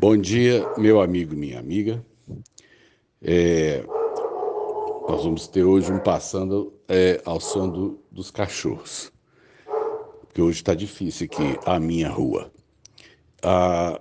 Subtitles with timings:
[0.00, 2.06] Bom dia, meu amigo, minha amiga.
[3.20, 3.82] É,
[5.08, 9.10] nós vamos ter hoje um passando é, ao som do, dos cachorros,
[10.20, 12.52] porque hoje está difícil aqui a minha rua.
[13.42, 14.00] Há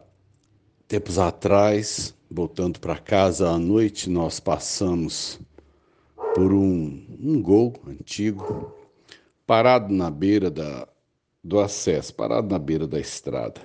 [0.87, 5.39] tempos atrás, voltando para casa à noite, nós passamos
[6.35, 8.71] por um, um gol antigo,
[9.47, 10.87] parado na beira da,
[11.43, 13.61] do acesso, parado na beira da estrada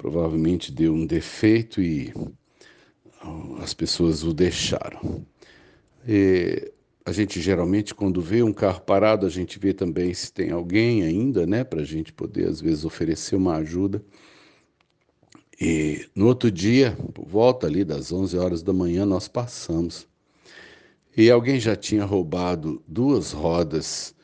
[0.00, 2.10] provavelmente deu um defeito e
[3.60, 5.26] as pessoas o deixaram.
[6.08, 6.72] E
[7.04, 11.02] a gente geralmente, quando vê um carro parado, a gente vê também se tem alguém
[11.02, 14.02] ainda, né, para a gente poder às vezes oferecer uma ajuda.
[15.60, 20.08] E no outro dia, por volta ali das 11 horas da manhã, nós passamos.
[21.14, 24.14] E alguém já tinha roubado duas rodas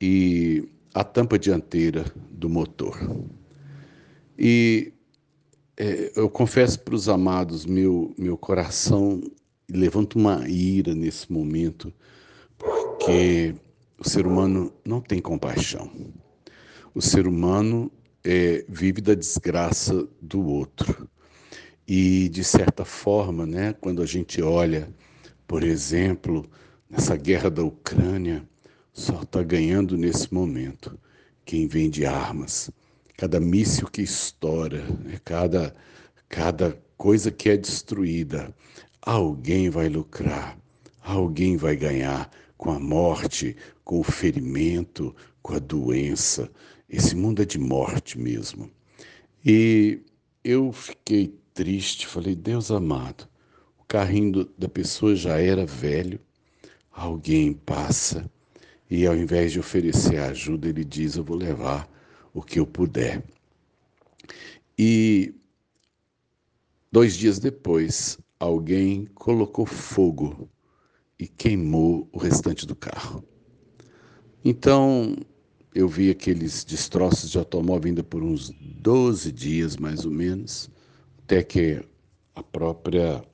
[0.00, 2.98] e a tampa dianteira do motor.
[4.38, 4.94] E
[5.76, 9.20] é, eu confesso para os amados, meu, meu coração
[9.68, 11.92] levanta uma ira nesse momento,
[12.56, 13.54] porque
[13.98, 15.90] o ser humano não tem compaixão.
[16.94, 17.92] O ser humano
[18.24, 21.08] é, vive da desgraça do outro.
[21.86, 24.88] E, de certa forma, né, quando a gente olha,
[25.46, 26.44] por exemplo,
[26.90, 28.48] nessa guerra da Ucrânia,
[28.92, 30.98] só está ganhando nesse momento
[31.44, 32.72] quem vende armas
[33.16, 35.18] cada míssil que estoura, né?
[35.24, 35.74] cada,
[36.28, 38.54] cada coisa que é destruída,
[39.00, 40.58] alguém vai lucrar,
[41.02, 46.50] alguém vai ganhar com a morte, com o ferimento, com a doença.
[46.88, 48.70] Esse mundo é de morte mesmo.
[49.44, 50.00] E
[50.44, 53.28] eu fiquei triste, falei, Deus amado,
[53.78, 56.20] o carrinho da pessoa já era velho,
[56.90, 58.30] alguém passa
[58.90, 61.88] e ao invés de oferecer ajuda, ele diz: Eu vou levar
[62.36, 63.24] o que eu puder.
[64.78, 65.34] E
[66.92, 70.46] dois dias depois, alguém colocou fogo
[71.18, 73.24] e queimou o restante do carro.
[74.44, 75.16] Então,
[75.74, 80.70] eu vi aqueles destroços de automóvel ainda por uns 12 dias, mais ou menos,
[81.22, 81.82] até que
[82.34, 83.24] a própria,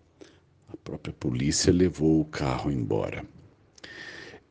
[0.69, 3.27] a própria polícia levou o carro embora.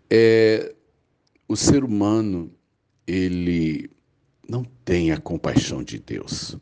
[0.10, 0.76] É,
[1.48, 2.52] o ser humano,
[3.08, 3.90] ele
[4.82, 6.58] não tem a compaixão de Deus.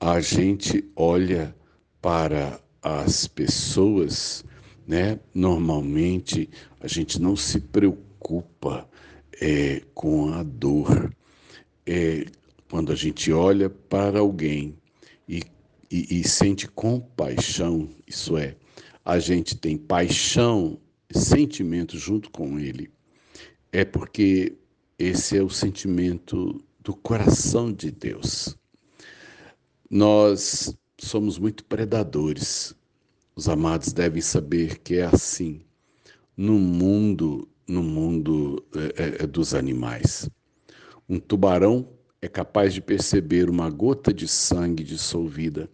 [0.00, 1.54] A gente olha
[2.00, 4.44] para as pessoas,
[4.86, 5.20] né?
[5.34, 6.48] Normalmente
[6.80, 8.88] a gente não se preocupa
[9.40, 11.14] é, com a dor.
[11.86, 12.26] É,
[12.70, 14.74] quando a gente olha para alguém
[15.28, 15.42] e,
[15.90, 18.56] e, e sente compaixão, isso é,
[19.04, 20.80] a gente tem paixão,
[21.12, 22.90] sentimento junto com ele,
[23.70, 24.56] é porque
[24.98, 28.56] esse é o sentimento do coração de Deus.
[29.90, 32.76] Nós somos muito predadores.
[33.34, 35.62] Os amados devem saber que é assim
[36.36, 40.30] no mundo, no mundo é, é, é dos animais.
[41.08, 41.88] Um tubarão
[42.22, 45.68] é capaz de perceber uma gota de sangue dissolvida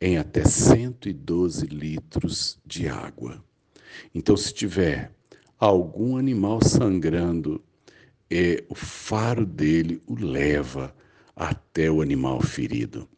[0.00, 3.44] em até 112 litros de água.
[4.14, 5.14] Então, se tiver
[5.58, 7.62] algum animal sangrando
[8.30, 10.94] é, o faro dele o leva
[11.34, 13.08] até o animal ferido.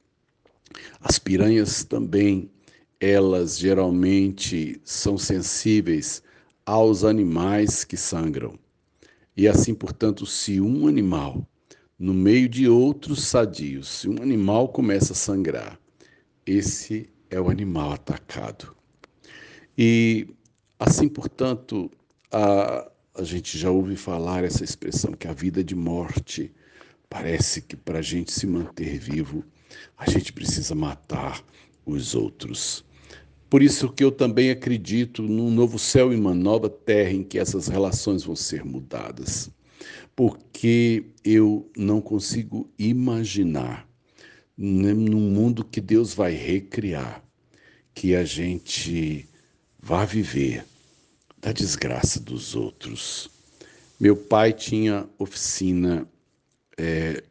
[1.00, 2.50] As piranhas também,
[2.98, 6.22] elas geralmente são sensíveis
[6.64, 8.58] aos animais que sangram.
[9.36, 11.46] E assim, portanto, se um animal,
[11.98, 15.78] no meio de outros sadios, se um animal começa a sangrar,
[16.46, 18.74] esse é o animal atacado.
[19.76, 20.28] E
[20.78, 21.90] assim, portanto,
[22.30, 26.50] a, a gente já ouve falar essa expressão que a vida é de morte.
[27.10, 29.44] Parece que para a gente se manter vivo,
[29.98, 31.44] a gente precisa matar
[31.84, 32.84] os outros.
[33.50, 37.38] Por isso que eu também acredito num novo céu e uma nova terra em que
[37.38, 39.50] essas relações vão ser mudadas.
[40.16, 43.86] Porque eu não consigo imaginar
[44.56, 47.22] num mundo que Deus vai recriar
[47.94, 49.28] que a gente
[49.78, 50.64] vá viver
[51.42, 53.28] da desgraça dos outros.
[53.98, 56.08] Meu pai tinha oficina
[56.78, 57.22] é,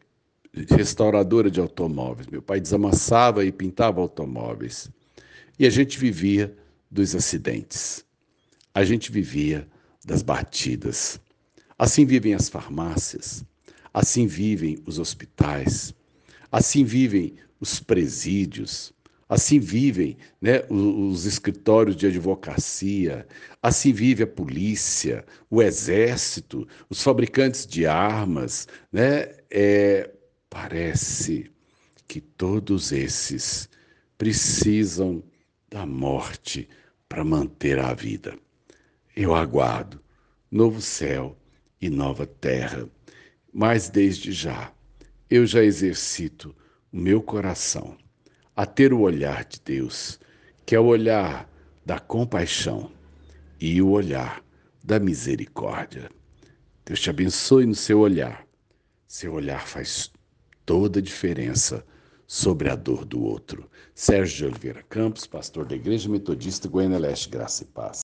[0.69, 2.28] restauradora de automóveis.
[2.28, 4.90] Meu pai desamassava e pintava automóveis.
[5.58, 6.54] E a gente vivia
[6.90, 8.04] dos acidentes.
[8.74, 9.66] A gente vivia
[10.06, 11.19] das batidas.
[11.80, 13.44] Assim vivem as farmácias,
[13.94, 15.96] assim vivem os hospitais,
[16.52, 18.94] assim vivem os presídios,
[19.31, 23.25] Assim vivem né, os escritórios de advocacia,
[23.63, 28.68] assim vive a polícia, o exército, os fabricantes de armas.
[28.92, 29.31] Né?
[29.50, 30.12] É,
[30.50, 31.50] parece
[32.10, 33.69] que todos esses
[34.18, 35.24] precisam
[35.69, 36.68] da morte
[37.07, 38.38] para manter a vida.
[39.16, 40.01] Eu aguardo
[40.51, 41.38] novo céu
[41.80, 42.86] e nova terra,
[43.54, 44.74] mas desde já
[45.30, 46.54] eu já exercito
[46.92, 48.00] o meu coração
[48.62, 50.19] a ter o olhar de Deus,
[50.68, 51.50] que é o olhar
[51.84, 52.92] da compaixão
[53.60, 54.44] e o olhar
[54.84, 56.12] da misericórdia.
[56.86, 58.46] Deus te abençoe no seu olhar.
[59.08, 60.12] Seu olhar faz
[60.63, 61.84] toda a diferença
[62.28, 63.68] sobre a dor do outro.
[63.96, 67.98] Sérgio de Oliveira Campos, pastor da Igreja Metodista Goiânia Leste, Graça e Paz.